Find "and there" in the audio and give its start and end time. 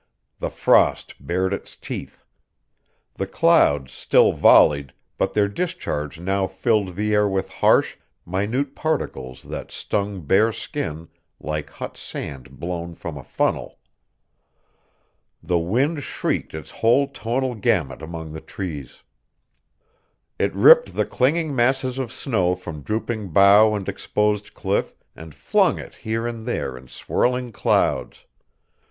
26.25-26.75